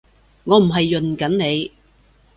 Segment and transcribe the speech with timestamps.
[0.45, 1.71] 我唔係潤緊你